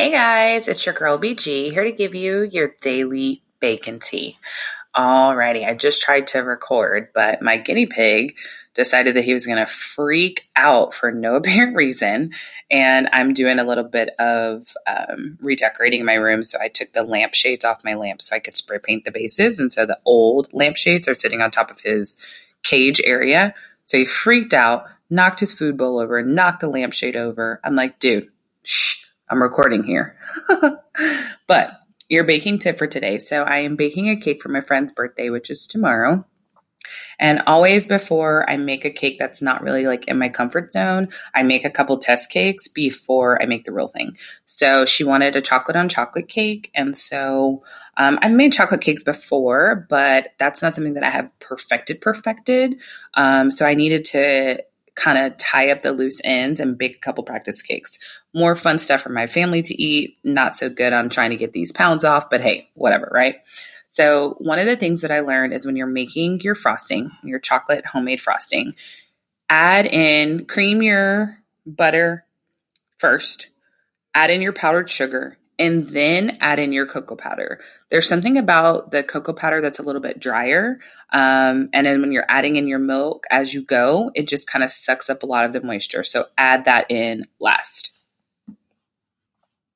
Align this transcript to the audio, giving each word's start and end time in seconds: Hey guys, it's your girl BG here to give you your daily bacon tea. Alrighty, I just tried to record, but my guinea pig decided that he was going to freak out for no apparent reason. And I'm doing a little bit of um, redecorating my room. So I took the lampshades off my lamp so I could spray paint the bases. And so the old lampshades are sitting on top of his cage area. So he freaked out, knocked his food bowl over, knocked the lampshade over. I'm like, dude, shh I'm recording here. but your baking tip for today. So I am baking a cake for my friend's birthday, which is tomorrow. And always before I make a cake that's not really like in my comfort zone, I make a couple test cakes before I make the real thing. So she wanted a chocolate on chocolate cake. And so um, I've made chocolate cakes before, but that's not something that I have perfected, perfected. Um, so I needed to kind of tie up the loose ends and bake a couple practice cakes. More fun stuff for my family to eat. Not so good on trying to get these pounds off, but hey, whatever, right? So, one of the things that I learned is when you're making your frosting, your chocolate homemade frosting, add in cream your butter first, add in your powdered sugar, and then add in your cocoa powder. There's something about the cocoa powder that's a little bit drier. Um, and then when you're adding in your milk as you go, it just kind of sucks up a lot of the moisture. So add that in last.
Hey 0.00 0.12
guys, 0.12 0.66
it's 0.66 0.86
your 0.86 0.94
girl 0.94 1.18
BG 1.18 1.72
here 1.72 1.84
to 1.84 1.92
give 1.92 2.14
you 2.14 2.40
your 2.40 2.74
daily 2.80 3.42
bacon 3.60 4.00
tea. 4.00 4.38
Alrighty, 4.96 5.68
I 5.68 5.74
just 5.74 6.00
tried 6.00 6.28
to 6.28 6.38
record, 6.38 7.08
but 7.12 7.42
my 7.42 7.58
guinea 7.58 7.84
pig 7.84 8.38
decided 8.72 9.16
that 9.16 9.24
he 9.24 9.34
was 9.34 9.44
going 9.44 9.58
to 9.58 9.70
freak 9.70 10.48
out 10.56 10.94
for 10.94 11.12
no 11.12 11.34
apparent 11.36 11.76
reason. 11.76 12.32
And 12.70 13.10
I'm 13.12 13.34
doing 13.34 13.58
a 13.58 13.64
little 13.64 13.84
bit 13.84 14.08
of 14.18 14.74
um, 14.86 15.36
redecorating 15.42 16.06
my 16.06 16.14
room. 16.14 16.44
So 16.44 16.58
I 16.58 16.68
took 16.68 16.94
the 16.94 17.02
lampshades 17.02 17.66
off 17.66 17.84
my 17.84 17.92
lamp 17.92 18.22
so 18.22 18.34
I 18.34 18.40
could 18.40 18.56
spray 18.56 18.78
paint 18.78 19.04
the 19.04 19.10
bases. 19.10 19.60
And 19.60 19.70
so 19.70 19.84
the 19.84 20.00
old 20.06 20.48
lampshades 20.54 21.08
are 21.08 21.14
sitting 21.14 21.42
on 21.42 21.50
top 21.50 21.70
of 21.70 21.80
his 21.80 22.24
cage 22.62 23.02
area. 23.04 23.52
So 23.84 23.98
he 23.98 24.06
freaked 24.06 24.54
out, 24.54 24.86
knocked 25.10 25.40
his 25.40 25.52
food 25.52 25.76
bowl 25.76 25.98
over, 25.98 26.22
knocked 26.22 26.60
the 26.60 26.68
lampshade 26.68 27.16
over. 27.16 27.60
I'm 27.62 27.76
like, 27.76 27.98
dude, 27.98 28.30
shh 28.62 29.00
I'm 29.30 29.42
recording 29.42 29.84
here. 29.84 30.16
but 31.46 31.80
your 32.08 32.24
baking 32.24 32.58
tip 32.58 32.78
for 32.78 32.88
today. 32.88 33.18
So 33.18 33.44
I 33.44 33.58
am 33.58 33.76
baking 33.76 34.10
a 34.10 34.16
cake 34.16 34.42
for 34.42 34.48
my 34.48 34.60
friend's 34.60 34.92
birthday, 34.92 35.30
which 35.30 35.48
is 35.48 35.68
tomorrow. 35.68 36.26
And 37.20 37.42
always 37.46 37.86
before 37.86 38.48
I 38.48 38.56
make 38.56 38.84
a 38.84 38.90
cake 38.90 39.18
that's 39.18 39.42
not 39.42 39.62
really 39.62 39.84
like 39.86 40.08
in 40.08 40.18
my 40.18 40.30
comfort 40.30 40.72
zone, 40.72 41.10
I 41.32 41.42
make 41.42 41.64
a 41.64 41.70
couple 41.70 41.98
test 41.98 42.30
cakes 42.30 42.68
before 42.68 43.40
I 43.40 43.46
make 43.46 43.64
the 43.64 43.72
real 43.72 43.86
thing. 43.86 44.16
So 44.44 44.86
she 44.86 45.04
wanted 45.04 45.36
a 45.36 45.42
chocolate 45.42 45.76
on 45.76 45.88
chocolate 45.88 46.28
cake. 46.28 46.70
And 46.74 46.96
so 46.96 47.62
um, 47.96 48.18
I've 48.22 48.32
made 48.32 48.52
chocolate 48.52 48.80
cakes 48.80 49.04
before, 49.04 49.86
but 49.88 50.30
that's 50.38 50.62
not 50.62 50.74
something 50.74 50.94
that 50.94 51.04
I 51.04 51.10
have 51.10 51.30
perfected, 51.38 52.00
perfected. 52.00 52.80
Um, 53.14 53.50
so 53.50 53.66
I 53.66 53.74
needed 53.74 54.06
to 54.06 54.64
kind 55.00 55.18
of 55.18 55.36
tie 55.38 55.70
up 55.70 55.80
the 55.80 55.92
loose 55.92 56.20
ends 56.22 56.60
and 56.60 56.76
bake 56.76 56.96
a 56.96 57.00
couple 57.00 57.24
practice 57.24 57.62
cakes. 57.62 57.98
More 58.34 58.54
fun 58.54 58.78
stuff 58.78 59.00
for 59.00 59.12
my 59.12 59.26
family 59.26 59.62
to 59.62 59.82
eat. 59.82 60.18
Not 60.22 60.54
so 60.54 60.68
good 60.68 60.92
on 60.92 61.08
trying 61.08 61.30
to 61.30 61.36
get 61.36 61.52
these 61.52 61.72
pounds 61.72 62.04
off, 62.04 62.28
but 62.28 62.42
hey, 62.42 62.68
whatever, 62.74 63.10
right? 63.12 63.36
So, 63.88 64.36
one 64.38 64.60
of 64.60 64.66
the 64.66 64.76
things 64.76 65.02
that 65.02 65.10
I 65.10 65.20
learned 65.20 65.52
is 65.52 65.66
when 65.66 65.76
you're 65.76 65.86
making 65.86 66.42
your 66.42 66.54
frosting, 66.54 67.10
your 67.24 67.40
chocolate 67.40 67.86
homemade 67.86 68.20
frosting, 68.20 68.76
add 69.48 69.86
in 69.86 70.44
cream 70.44 70.82
your 70.82 71.36
butter 71.66 72.24
first, 72.98 73.48
add 74.14 74.30
in 74.30 74.42
your 74.42 74.52
powdered 74.52 74.88
sugar, 74.88 75.36
and 75.60 75.86
then 75.90 76.38
add 76.40 76.58
in 76.58 76.72
your 76.72 76.86
cocoa 76.86 77.14
powder. 77.14 77.60
There's 77.90 78.08
something 78.08 78.38
about 78.38 78.90
the 78.90 79.02
cocoa 79.02 79.34
powder 79.34 79.60
that's 79.60 79.78
a 79.78 79.82
little 79.82 80.00
bit 80.00 80.18
drier. 80.18 80.80
Um, 81.12 81.68
and 81.72 81.86
then 81.86 82.00
when 82.00 82.12
you're 82.12 82.24
adding 82.28 82.56
in 82.56 82.66
your 82.66 82.78
milk 82.78 83.26
as 83.30 83.52
you 83.52 83.62
go, 83.62 84.10
it 84.14 84.26
just 84.26 84.48
kind 84.48 84.64
of 84.64 84.70
sucks 84.70 85.10
up 85.10 85.22
a 85.22 85.26
lot 85.26 85.44
of 85.44 85.52
the 85.52 85.60
moisture. 85.60 86.02
So 86.02 86.26
add 86.38 86.64
that 86.64 86.90
in 86.90 87.26
last. 87.38 87.99